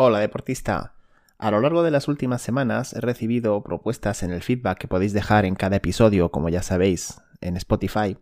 [0.00, 0.92] Hola deportista.
[1.38, 5.12] A lo largo de las últimas semanas he recibido propuestas en el feedback que podéis
[5.12, 8.16] dejar en cada episodio, como ya sabéis, en Spotify,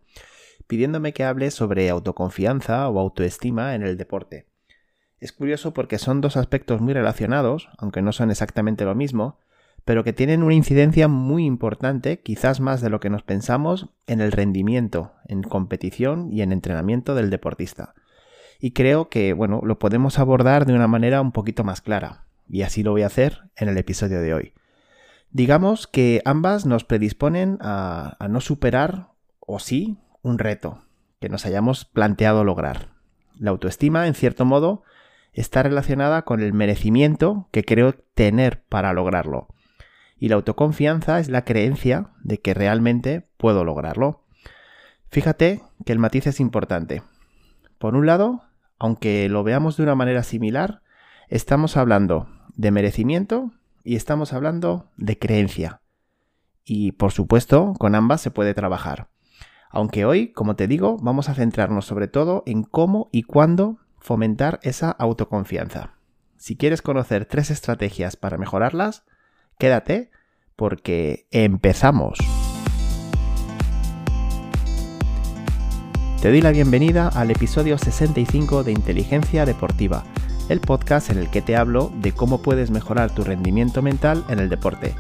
[0.67, 4.47] pidiéndome que hable sobre autoconfianza o autoestima en el deporte.
[5.21, 9.39] Es curioso porque son dos aspectos muy relacionados, aunque no son exactamente lo mismo,
[9.85, 14.23] pero que tienen una incidencia muy importante, quizás más de lo que nos pensamos, en
[14.23, 17.93] el rendimiento, en competición y en entrenamiento del deportista
[18.61, 22.63] y creo que, bueno, lo podemos abordar de una manera un poquito más clara, y
[22.63, 24.53] así lo voy a hacer en el episodio de hoy.
[25.31, 29.09] Digamos que ambas nos predisponen a, no superar,
[29.41, 30.83] o sí, un reto
[31.21, 32.89] que nos hayamos planteado lograr.
[33.39, 34.83] La autoestima, en cierto modo,
[35.33, 39.49] está relacionada con el merecimiento que creo tener para lograrlo.
[40.19, 44.23] Y la autoconfianza es la creencia de que realmente puedo lograrlo.
[45.11, 47.03] Fíjate que el matiz es importante.
[47.79, 48.46] Por un lado,
[48.79, 50.83] aunque lo veamos de una manera similar,
[51.29, 53.53] estamos hablando de merecimiento
[53.85, 55.81] y estamos hablando de creencia.
[56.65, 59.09] Y por supuesto, con ambas se puede trabajar.
[59.71, 64.59] Aunque hoy, como te digo, vamos a centrarnos sobre todo en cómo y cuándo fomentar
[64.63, 65.95] esa autoconfianza.
[66.37, 69.05] Si quieres conocer tres estrategias para mejorarlas,
[69.59, 70.11] quédate
[70.55, 72.19] porque empezamos.
[76.27, 80.03] Te doy la bienvenida al episodio 65 de Inteligencia Deportiva,
[80.49, 84.41] el podcast en el que te hablo de cómo puedes mejorar tu rendimiento mental en
[84.41, 84.97] el deporte.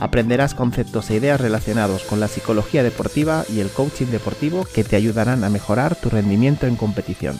[0.00, 4.96] Aprenderás conceptos e ideas relacionados con la psicología deportiva y el coaching deportivo que te
[4.96, 7.38] ayudarán a mejorar tu rendimiento en competición.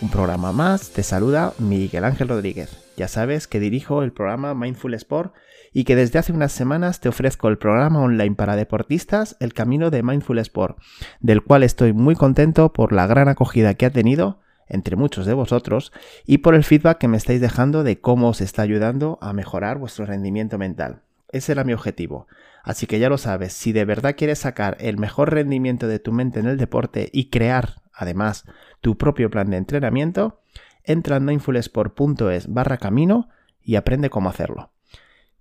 [0.00, 2.70] Un programa más, te saluda Miguel Ángel Rodríguez.
[2.96, 5.34] Ya sabes que dirijo el programa Mindful Sport
[5.72, 9.90] y que desde hace unas semanas te ofrezco el programa online para deportistas El Camino
[9.90, 10.78] de Mindful Sport,
[11.18, 15.34] del cual estoy muy contento por la gran acogida que ha tenido entre muchos de
[15.34, 15.92] vosotros
[16.24, 19.78] y por el feedback que me estáis dejando de cómo os está ayudando a mejorar
[19.78, 21.00] vuestro rendimiento mental.
[21.32, 22.28] Ese era mi objetivo.
[22.62, 26.12] Así que ya lo sabes, si de verdad quieres sacar el mejor rendimiento de tu
[26.12, 28.44] mente en el deporte y crear, además,
[28.80, 30.40] tu propio plan de entrenamiento,
[30.84, 33.28] entra en mindfulsport.es barra camino
[33.62, 34.70] y aprende cómo hacerlo.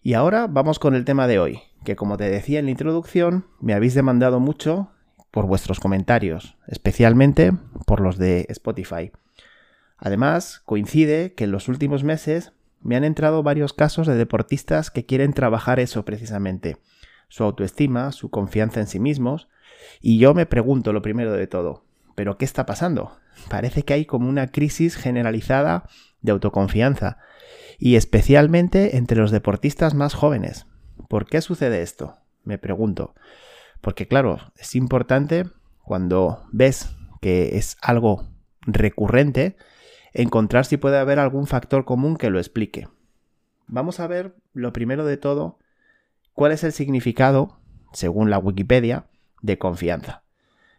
[0.02, 3.46] Y ahora vamos con el tema de hoy, que como te decía en la introducción,
[3.60, 4.92] me habéis demandado mucho
[5.32, 7.54] por vuestros comentarios, especialmente
[7.86, 9.12] por los de Spotify.
[9.98, 15.06] Además, coincide que en los últimos meses me han entrado varios casos de deportistas que
[15.06, 16.78] quieren trabajar eso precisamente,
[17.28, 19.50] su autoestima, su confianza en sí mismos,
[20.02, 21.84] y yo me pregunto lo primero de todo,
[22.16, 23.18] ¿pero qué está pasando?
[23.50, 25.88] Parece que hay como una crisis generalizada
[26.22, 27.18] de autoconfianza,
[27.78, 30.66] y especialmente entre los deportistas más jóvenes.
[31.10, 32.16] ¿Por qué sucede esto?
[32.44, 33.14] Me pregunto.
[33.82, 35.46] Porque claro, es importante
[35.84, 38.28] cuando ves que es algo
[38.62, 39.56] recurrente,
[40.14, 42.88] encontrar si puede haber algún factor común que lo explique.
[43.68, 45.60] Vamos a ver, lo primero de todo,
[46.34, 47.60] cuál es el significado,
[47.94, 49.08] según la Wikipedia,
[49.42, 50.24] de confianza.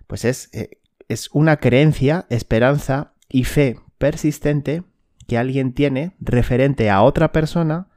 [0.07, 4.83] Pues es, eh, es una creencia, esperanza y fe persistente
[5.27, 7.89] que alguien tiene referente a otra persona,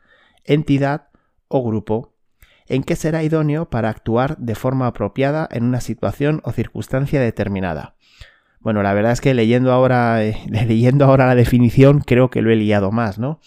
[0.44, 1.10] entidad
[1.48, 2.14] o grupo,
[2.68, 7.96] en que será idóneo para actuar de forma apropiada en una situación o circunstancia determinada.
[8.60, 12.52] Bueno, la verdad es que leyendo ahora, eh, leyendo ahora la definición creo que lo
[12.52, 13.40] he liado más, ¿no?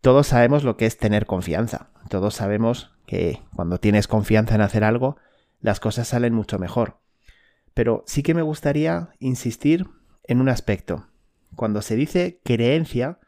[0.00, 1.88] Todos sabemos lo que es tener confianza.
[2.08, 5.16] Todos sabemos que cuando tienes confianza en hacer algo,
[5.60, 6.98] las cosas salen mucho mejor.
[7.74, 9.88] Pero sí que me gustaría insistir
[10.24, 11.08] en un aspecto.
[11.56, 13.18] Cuando se dice creencia,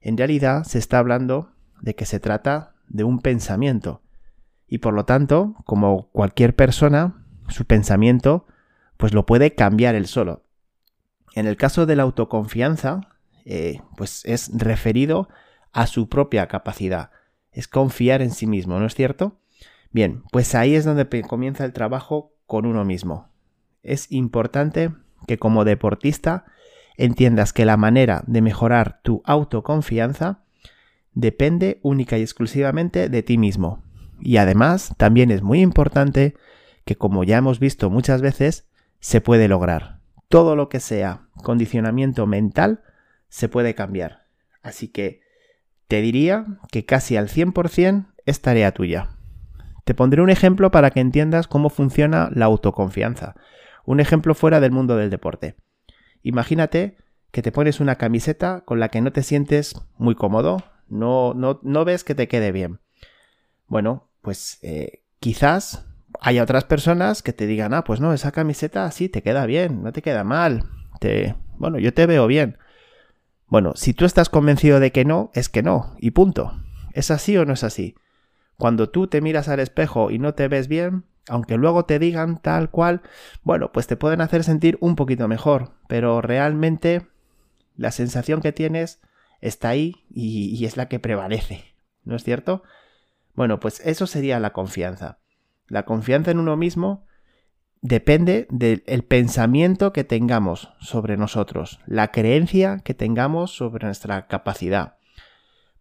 [0.00, 4.02] en realidad se está hablando de que se trata de un pensamiento.
[4.68, 8.46] Y por lo tanto, como cualquier persona, su pensamiento
[8.96, 10.44] pues lo puede cambiar él solo.
[11.34, 13.00] En el caso de la autoconfianza,
[13.44, 15.28] eh, pues es referido
[15.72, 17.10] a su propia capacidad.
[17.50, 19.40] Es confiar en sí mismo, ¿no es cierto?
[19.90, 23.33] Bien, pues ahí es donde comienza el trabajo con uno mismo.
[23.84, 24.92] Es importante
[25.26, 26.44] que como deportista
[26.96, 30.40] entiendas que la manera de mejorar tu autoconfianza
[31.12, 33.82] depende única y exclusivamente de ti mismo.
[34.20, 36.34] Y además también es muy importante
[36.84, 38.66] que como ya hemos visto muchas veces,
[39.00, 40.00] se puede lograr.
[40.28, 42.82] Todo lo que sea condicionamiento mental
[43.28, 44.24] se puede cambiar.
[44.62, 45.20] Así que
[45.88, 49.10] te diría que casi al 100% es tarea tuya.
[49.84, 53.34] Te pondré un ejemplo para que entiendas cómo funciona la autoconfianza.
[53.84, 55.56] Un ejemplo fuera del mundo del deporte.
[56.22, 56.96] Imagínate
[57.30, 60.58] que te pones una camiseta con la que no te sientes muy cómodo,
[60.88, 62.80] no, no, no ves que te quede bien.
[63.66, 65.86] Bueno, pues eh, quizás
[66.20, 69.82] haya otras personas que te digan, ah, pues no, esa camiseta sí te queda bien,
[69.82, 70.64] no te queda mal.
[71.00, 72.58] Te, bueno, yo te veo bien.
[73.46, 76.52] Bueno, si tú estás convencido de que no, es que no, y punto.
[76.92, 77.94] ¿Es así o no es así?
[78.56, 82.40] Cuando tú te miras al espejo y no te ves bien, aunque luego te digan
[82.40, 83.02] tal cual,
[83.42, 87.06] bueno, pues te pueden hacer sentir un poquito mejor, pero realmente
[87.76, 89.00] la sensación que tienes
[89.40, 91.74] está ahí y, y, es la que prevalece,
[92.04, 92.62] ¿no es cierto?
[93.34, 95.18] Bueno, pues eso sería la confianza.
[95.66, 97.04] La confianza en uno mismo
[97.84, 104.96] depende del pensamiento que tengamos sobre nosotros, la creencia que tengamos sobre nuestra capacidad.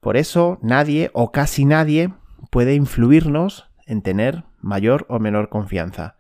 [0.02, 2.14] Por eso nadie o casi nadie
[2.50, 6.16] puede influirnos en tener mayor o menor confianza.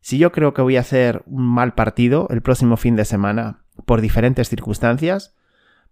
[0.00, 3.64] Si yo creo que voy a hacer un mal partido el próximo fin de semana
[3.86, 5.34] por diferentes circunstancias,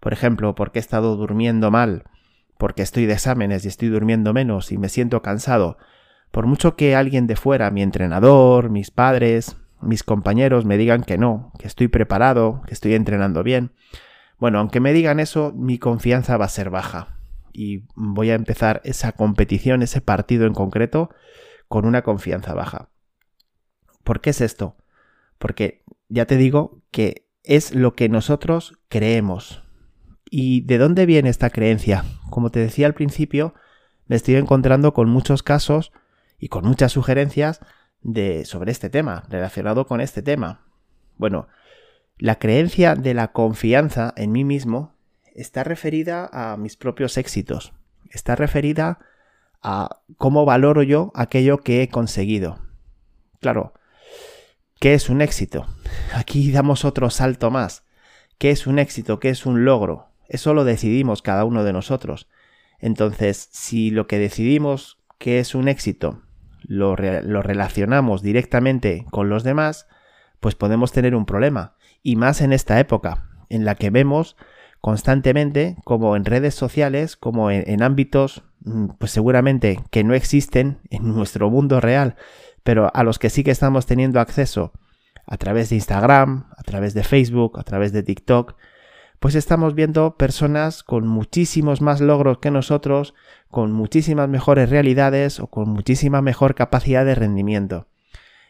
[0.00, 2.04] por ejemplo, porque he estado durmiendo mal,
[2.58, 5.78] porque estoy de exámenes y estoy durmiendo menos y me siento cansado,
[6.30, 11.18] por mucho que alguien de fuera, mi entrenador, mis padres, mis compañeros me digan que
[11.18, 13.72] no, que estoy preparado, que estoy entrenando bien,
[14.38, 17.18] bueno, aunque me digan eso, mi confianza va a ser baja
[17.52, 21.10] y voy a empezar esa competición, ese partido en concreto,
[21.74, 22.88] con una confianza baja.
[24.04, 24.76] ¿Por qué es esto?
[25.38, 29.64] Porque ya te digo que es lo que nosotros creemos.
[30.30, 32.04] ¿Y de dónde viene esta creencia?
[32.30, 33.54] Como te decía al principio,
[34.06, 35.90] me estoy encontrando con muchos casos
[36.38, 37.58] y con muchas sugerencias
[38.02, 40.64] de, sobre este tema, relacionado con este tema.
[41.16, 41.48] Bueno,
[42.18, 44.94] la creencia de la confianza en mí mismo
[45.34, 47.72] está referida a mis propios éxitos,
[48.10, 49.13] está referida a
[50.18, 52.58] cómo valoro yo aquello que he conseguido.
[53.40, 53.74] Claro,
[54.80, 55.66] ¿qué es un éxito?
[56.14, 57.84] Aquí damos otro salto más.
[58.38, 59.20] ¿Qué es un éxito?
[59.20, 60.08] ¿Qué es un logro?
[60.28, 62.28] Eso lo decidimos cada uno de nosotros.
[62.78, 66.22] Entonces, si lo que decidimos que es un éxito
[66.66, 69.86] lo, relacionamos directamente con los demás,
[70.40, 71.74] pues podemos tener un problema.
[72.02, 74.36] Y más en esta época, en la que vemos
[74.84, 81.08] constantemente como en redes sociales, como en, ámbitos, mm, pues seguramente que no existen en
[81.14, 82.16] nuestro mundo real,
[82.64, 84.74] pero a los que sí que estamos teniendo acceso
[85.26, 88.56] a través de Instagram, a través de Facebook, a través de TikTok,
[89.20, 93.14] pues estamos viendo personas con muchísimos más logros que nosotros,
[93.48, 97.86] con muchísimas mejores realidades o con muchísima mejor capacidad de rendimiento.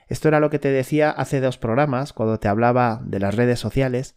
[0.08, 3.60] Esto era lo que te decía hace dos programas, cuando te hablaba de las redes
[3.60, 4.16] sociales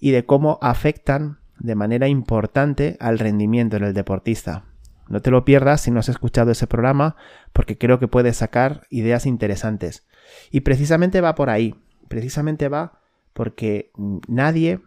[0.00, 4.64] y de cómo afectan de manera importante al rendimiento en el deportista.
[5.08, 7.16] No te lo pierdas si no has escuchado ese programa,
[7.52, 10.06] porque creo que puedes sacar ideas interesantes.
[10.50, 11.74] Y precisamente va por ahí,
[12.08, 13.00] precisamente va
[13.32, 13.90] porque
[14.26, 14.80] nadie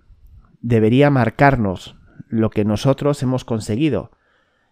[0.61, 1.97] debería marcarnos
[2.27, 4.11] lo que nosotros hemos conseguido.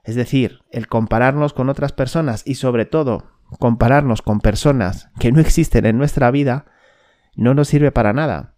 [0.03, 5.39] Es decir, el compararnos con otras personas y sobre todo compararnos con personas que no
[5.39, 6.65] existen en nuestra vida
[7.35, 8.53] no nos sirve para nada.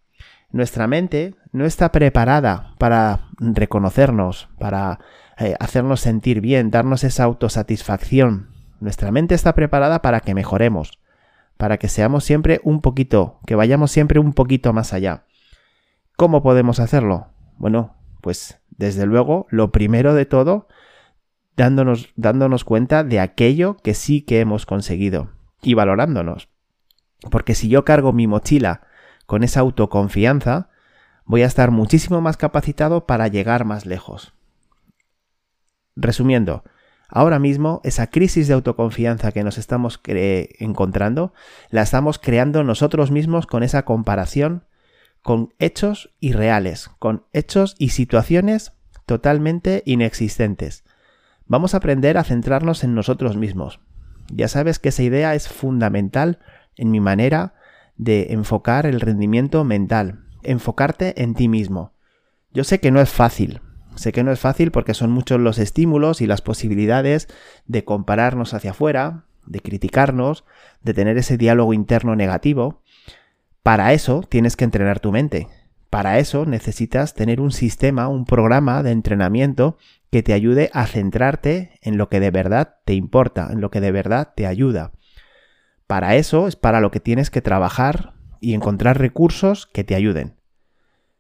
[0.52, 5.00] Nuestra mente no está preparada para reconocernos, para
[5.38, 8.50] eh, hacernos sentir bien, darnos esa autosatisfacción.
[8.80, 11.00] Nuestra mente está preparada para que mejoremos,
[11.58, 15.26] para que seamos siempre un poquito, que vayamos siempre un poquito más allá.
[16.18, 17.28] ¿Cómo podemos hacerlo?
[17.58, 20.68] Bueno, pues desde luego, lo primero de todo,
[21.56, 25.32] dándonos, dándonos cuenta de aquello que sí que hemos conseguido
[25.62, 26.50] y valorándonos.
[27.30, 28.82] Porque si yo cargo mi mochila
[29.32, 30.68] con esa autoconfianza,
[31.24, 34.34] voy a estar muchísimo más capacitado para llegar más lejos.
[35.96, 36.66] Resumiendo,
[37.08, 41.32] ahora mismo esa crisis de autoconfianza que nos estamos encontrando,
[41.70, 44.66] la estamos creando nosotros mismos con esa comparación
[45.22, 48.74] con hechos irreales, con hechos y situaciones
[49.06, 50.84] totalmente inexistentes.
[51.46, 53.80] Vamos a aprender a centrarnos en nosotros mismos.
[54.28, 56.40] Ya sabes que esa idea es fundamental
[56.76, 57.54] en mi manera
[57.98, 61.94] de enfocar el rendimiento mental, enfocarte en ti mismo.
[62.54, 63.62] Yo sé que no es fácil,
[63.96, 67.28] sé que no es fácil porque son muchos los estímulos y las posibilidades
[67.66, 70.46] de compararnos hacia afuera, de criticarnos,
[70.82, 72.82] de tener ese diálogo interno negativo,
[73.64, 75.48] para eso tienes que entrenar tu mente.
[75.90, 79.78] Para eso necesitas tener un sistema, un programa de entrenamiento
[80.10, 83.82] que te ayude a centrarte en lo que de verdad te importa, en lo que
[83.82, 84.94] de verdad te ayuda.
[85.92, 90.38] Para eso es para lo que tienes que trabajar y encontrar recursos que te ayuden.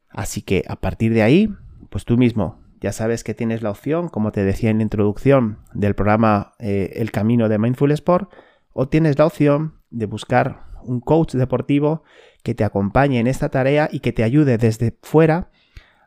[0.08, 1.54] Así que a partir de ahí,
[1.90, 5.60] pues tú mismo ya sabes que tienes la opción, como te decía en la introducción
[5.74, 8.32] del programa eh, El Camino de Mindful Sport,
[8.72, 12.04] o tienes la opción de buscar un coach deportivo
[12.42, 15.50] que te acompañe en esta tarea y que te ayude desde fuera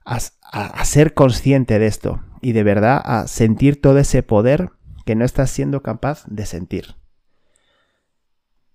[0.06, 0.20] a,
[0.86, 4.70] ser consciente de esto y de verdad a sentir todo ese poder
[5.04, 7.03] que no estás siendo capaz de sentir.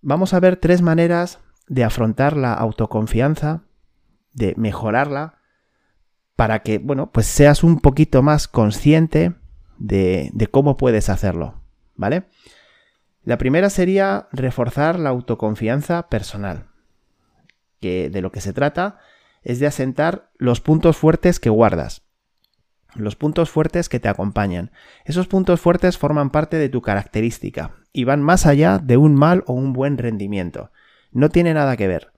[0.01, 3.63] Vamos a ver tres maneras de afrontar la autoconfianza,
[4.33, 5.39] de mejorarla,
[6.35, 9.35] para que, bueno, pues seas un poquito más consciente
[9.77, 11.61] de, de cómo puedes hacerlo,
[11.95, 12.23] ¿vale?
[13.23, 16.67] La primera sería reforzar la autoconfianza personal,
[17.81, 18.99] que de lo que se trata
[19.43, 22.08] es de asentar los puntos fuertes que guardas,
[22.95, 24.71] los puntos fuertes que te acompañan.
[25.05, 29.43] Esos puntos fuertes forman parte de tu característica y van más allá de un mal
[29.47, 30.71] o un buen rendimiento.
[31.11, 32.11] No tiene nada que ver.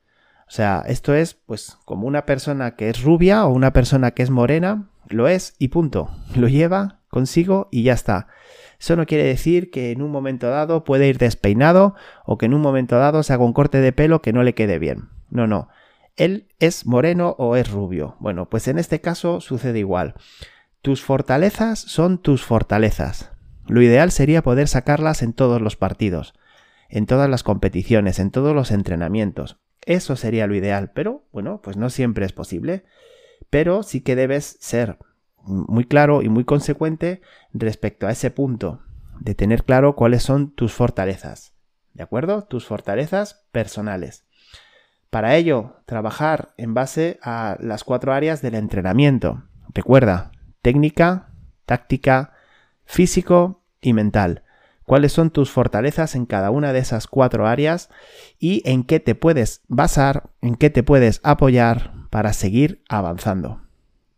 [0.48, 4.24] O sea, esto es pues como una persona que es rubia o una persona que
[4.24, 6.10] es morena, lo es y punto.
[6.36, 8.28] Lo lleva consigo y ya está.
[8.80, 11.94] Eso no quiere decir que en un momento dado puede ir despeinado
[12.26, 14.56] o que en un momento dado se haga un corte de pelo que no le
[14.56, 15.10] quede bien.
[15.30, 15.70] No, no.
[16.18, 18.16] Él es moreno o es rubio.
[18.20, 20.16] Bueno, pues en este caso sucede igual.
[20.82, 23.32] Tus fortalezas son tus fortalezas.
[23.68, 26.34] Lo ideal sería poder sacarlas en todos los partidos,
[26.90, 29.58] en todas las competiciones, en todos los entrenamientos.
[29.86, 32.84] Eso sería lo ideal, pero bueno, pues no siempre es posible.
[33.52, 34.98] Pero sí que debes ser
[35.44, 37.22] muy claro y muy consecuente
[37.54, 38.82] respecto a ese punto,
[39.20, 41.54] de tener claro cuáles son tus fortalezas.
[41.94, 42.44] ¿De acuerdo?
[42.44, 44.26] Tus fortalezas personales.
[45.12, 49.44] Para ello, trabajar en base a las cuatro áreas del entrenamiento.
[49.74, 50.31] Recuerda,
[50.62, 51.30] técnica,
[51.66, 52.34] táctica,
[52.86, 54.44] físico y mental.
[54.86, 57.90] ¿Cuáles son tus fortalezas en cada una de esas cuatro áreas
[58.40, 63.62] y en qué te puedes basar, en qué te puedes apoyar para seguir avanzando?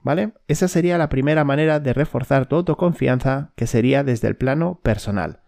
[0.02, 0.34] ¿Vale?
[0.48, 5.40] Esa sería la primera manera de reforzar tu autoconfianza, que sería desde el plano personal.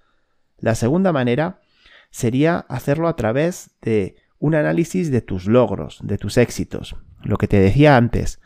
[0.60, 1.60] La segunda manera
[2.10, 7.48] sería hacerlo a través de un análisis de tus logros, de tus éxitos, lo que
[7.48, 8.40] te decía antes.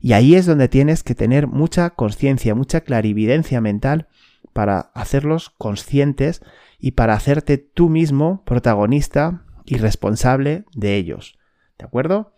[0.00, 4.08] Y ahí es donde tienes que tener mucha conciencia, mucha clarividencia mental
[4.52, 6.42] para hacerlos conscientes
[6.78, 11.38] y para hacerte tú mismo protagonista y responsable de ellos.
[11.78, 12.32] ¿De acuerdo?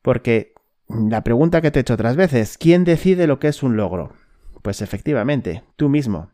[0.00, 0.54] Porque
[0.88, 4.14] la pregunta que te he hecho otras veces, ¿quién decide lo que es un logro?
[4.62, 6.30] Pues efectivamente, tú mismo.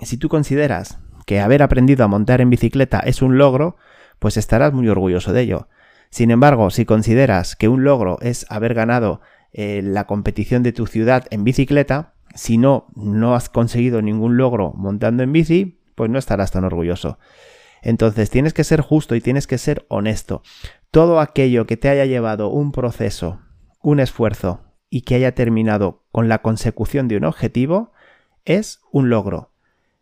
[0.00, 3.76] Si tú consideras que haber aprendido a montar en bicicleta es un logro,
[4.18, 5.68] pues estarás muy orgulloso de ello.
[6.10, 9.20] Sin embargo, si consideras que un logro es haber ganado
[9.52, 14.72] eh, la competición de tu ciudad en bicicleta, si no, no has conseguido ningún logro
[14.74, 17.18] montando en bici, pues no estarás tan orgulloso.
[17.82, 20.42] Entonces tienes que ser justo y tienes que ser honesto.
[20.90, 23.40] Todo aquello que te haya llevado un proceso,
[23.82, 27.92] un esfuerzo y que haya terminado con la consecución de un objetivo,
[28.44, 29.52] es un logro.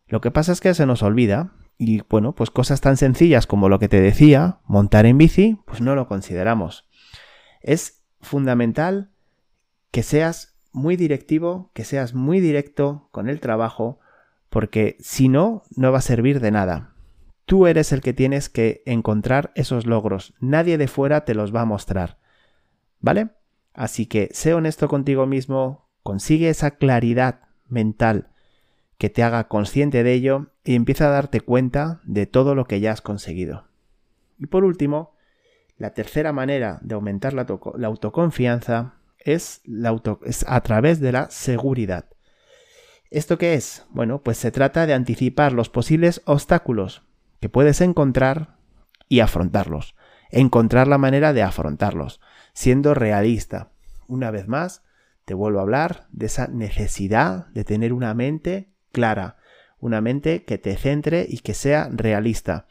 [0.06, 3.68] Lo que pasa es que se nos olvida y bueno, pues cosas tan sencillas como
[3.68, 6.86] lo que te decía, montar en bici, pues no lo consideramos.
[7.62, 9.10] Es fundamental
[9.90, 13.98] que seas muy directivo, que seas muy directo con el trabajo,
[14.48, 16.94] porque si no, no va a servir de nada.
[17.44, 21.62] Tú eres el que tienes que encontrar esos logros, nadie de fuera te los va
[21.62, 22.18] a mostrar.
[23.00, 23.30] ¿Vale?
[23.74, 28.30] Así que sé honesto contigo mismo, consigue esa claridad mental
[28.98, 32.80] que te haga consciente de ello y empieza a darte cuenta de todo lo que
[32.80, 33.64] ya has conseguido.
[34.38, 35.14] Y por último,
[35.78, 37.46] la tercera manera de aumentar la,
[37.86, 39.62] autoconfianza es,
[40.24, 42.06] es a través de la seguridad.
[43.10, 43.84] ¿Esto qué es?
[43.90, 47.02] Bueno, pues se trata de anticipar los posibles obstáculos
[47.40, 48.56] que puedes encontrar
[49.08, 49.96] y afrontarlos.
[50.30, 52.20] Encontrar la manera de afrontarlos,
[52.52, 53.72] siendo realista.
[54.06, 54.82] Una vez más,
[55.24, 59.38] te vuelvo a hablar de esa necesidad de tener una mente clara,
[59.80, 62.66] una mente que te centre y que sea realista.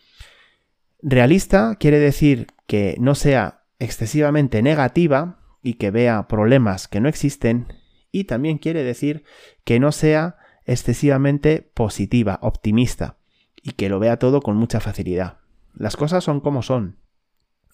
[1.01, 7.67] Realista quiere decir que no sea excesivamente negativa y que vea problemas que no existen
[8.11, 9.23] y también quiere decir
[9.63, 13.17] que no sea excesivamente positiva, optimista
[13.61, 15.39] y que lo vea todo con mucha facilidad.
[15.75, 16.97] Las cosas son como son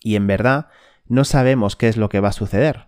[0.02, 0.68] y en verdad
[1.08, 2.88] no sabemos qué es lo que va a suceder.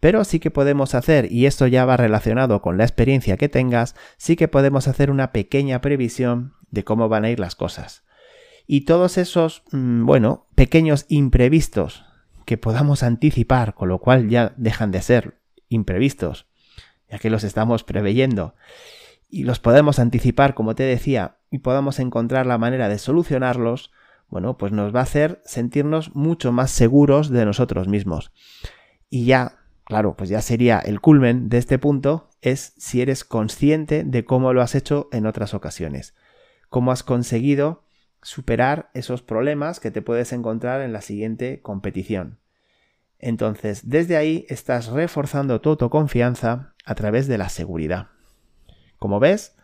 [0.00, 3.94] Pero sí que podemos hacer, y esto ya va relacionado con la experiencia que tengas,
[4.16, 8.02] sí que podemos hacer una pequeña previsión de cómo van a ir las cosas.
[8.66, 12.04] Y todos esos, mm, bueno, pequeños imprevistos
[12.44, 16.46] que podamos anticipar, con lo cual ya dejan de ser imprevistos,
[17.10, 18.54] ya que los estamos preveyendo,
[19.28, 23.90] y los podemos anticipar, como te decía, y podamos encontrar la manera de solucionarlos,
[24.28, 28.32] bueno, pues nos va a hacer sentirnos mucho más seguros de nosotros mismos.
[29.10, 34.04] Y ya claro, pues ya sería el culmen de este punto, es si eres consciente
[34.04, 36.14] de cómo lo has hecho en otras ocasiones,
[36.68, 37.84] cómo has conseguido
[38.22, 42.38] superar esos problemas que te puedes encontrar en la siguiente competición.
[43.18, 48.08] Entonces, desde ahí estás reforzando tu autoconfianza a través de la seguridad.
[48.98, 49.56] Como ves,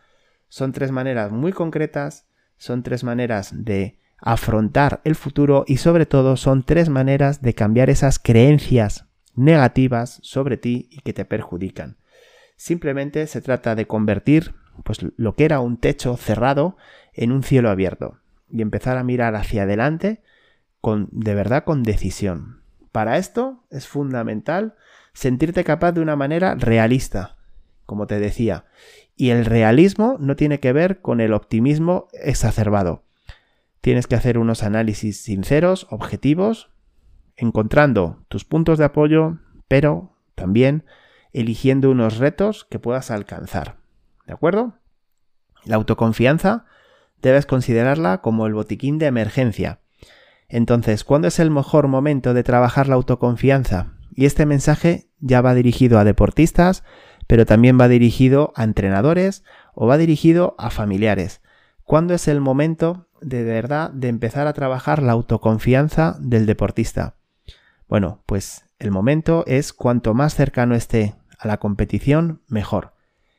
[0.49, 6.37] son tres maneras muy concretas, son tres maneras de afrontar el futuro y sobre todo
[6.37, 11.99] son tres maneras de cambiar esas creencias negativas sobre ti y que te perjudican.
[12.57, 16.77] Simplemente se trata de convertir pues, lo que era un techo cerrado
[17.13, 18.19] en un cielo abierto
[18.51, 20.23] y empezar a mirar hacia adelante
[20.81, 22.63] con, de verdad con decisión.
[22.93, 24.75] Para esto es fundamental
[25.13, 27.37] sentirte capaz de una manera realista,
[27.87, 28.65] como te decía.
[29.17, 33.03] Y el realismo no tiene que ver con el optimismo exacerbado.
[33.81, 36.71] Tienes que hacer unos análisis sinceros, objetivos,
[37.37, 39.39] encontrando tus puntos de apoyo,
[39.69, 40.85] pero también
[41.33, 43.77] eligiendo unos retos que puedas alcanzar.
[44.27, 44.75] ¿De acuerdo?
[45.65, 46.67] La autoconfianza
[47.23, 49.81] debes considerarla como el botiquín de emergencia.
[50.49, 53.93] Entonces, ¿cuándo es el mejor momento de trabajar la autoconfianza?
[54.15, 56.85] Y este mensaje ya va dirigido a deportistas,
[57.27, 59.45] pero también va dirigido a entrenadores
[59.75, 61.43] o va dirigido a familiares.
[61.85, 67.17] ¿Cuándo es el momento de verdad de empezar a trabajar la autoconfianza del deportista?
[67.89, 72.95] Bueno, pues el momento es cuanto más cercano esté a la competición, mejor.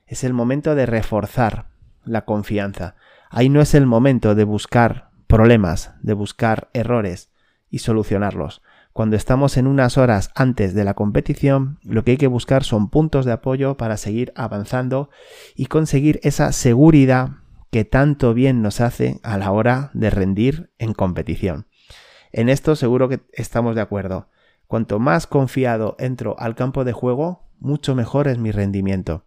[0.07, 1.67] Es el momento de reforzar
[2.03, 2.95] la confianza.
[3.29, 7.29] Ahí no es el momento de buscar problemas, de buscar errores
[7.69, 8.61] y solucionarlos.
[8.91, 12.89] Cuando estamos en unas horas antes de la competición, lo que hay que buscar son
[12.89, 15.09] puntos de apoyo para seguir avanzando
[15.55, 17.29] y conseguir esa seguridad
[17.69, 21.67] que tanto bien nos hace a la hora de rendir en competición.
[22.31, 24.29] En esto seguro que estamos de acuerdo.
[24.67, 29.25] Cuanto más confiado entro al campo de juego, mucho mejor es mi rendimiento.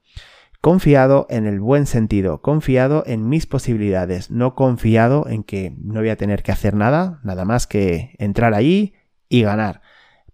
[0.63, 6.11] Confiado en el buen sentido, confiado en mis posibilidades, no confiado en que no voy
[6.11, 8.95] a tener que hacer nada, nada más que entrar ahí
[9.29, 9.83] y ganar.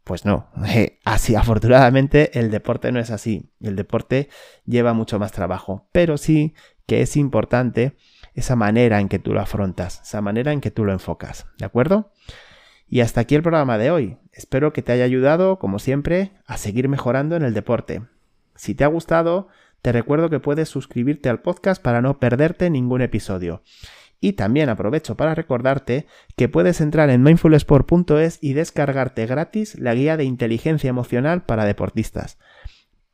[0.04, 0.50] Pues no,
[1.06, 3.50] así afortunadamente el deporte no es así.
[3.62, 4.28] El deporte
[4.66, 6.52] lleva mucho más trabajo, pero sí
[6.84, 7.96] que es importante
[8.34, 11.64] esa manera en que tú lo afrontas, esa manera en que tú lo enfocas, ¿de
[11.64, 12.12] acuerdo?
[12.86, 14.18] Y hasta aquí el programa de hoy.
[14.32, 18.02] Espero que te haya ayudado, como siempre, a seguir mejorando en el deporte.
[18.56, 19.48] Si te ha gustado,
[19.82, 23.62] te recuerdo que puedes suscribirte al podcast para no perderte ningún episodio.
[24.20, 30.16] Y también aprovecho para recordarte que puedes entrar en mindfulsport.es y descargarte gratis la guía
[30.16, 32.38] de inteligencia emocional para deportistas.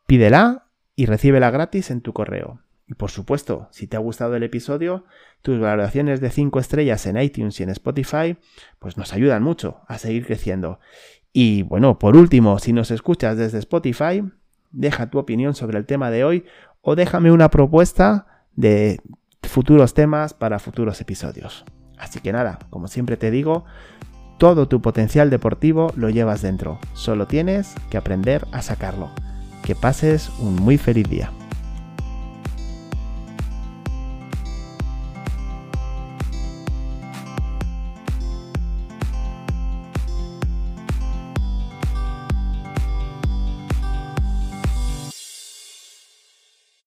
[0.06, 2.60] Pídela y recíbela gratis en tu correo.
[2.86, 5.04] Y por supuesto, si te ha gustado el episodio,
[5.42, 8.36] tus valoraciones de 5 estrellas en iTunes y en Spotify,
[8.78, 10.80] pues nos ayudan mucho a seguir creciendo.
[11.32, 14.22] Y bueno, por último, si nos escuchas desde Spotify,
[14.74, 16.44] deja tu opinión sobre el tema de hoy
[16.82, 19.00] o déjame una propuesta de
[19.42, 21.64] futuros temas para futuros episodios.
[21.98, 23.64] Así que nada, como siempre te digo,
[24.38, 29.10] todo tu potencial deportivo lo llevas dentro, solo tienes que aprender a sacarlo.
[29.62, 31.30] Que pases un muy feliz día.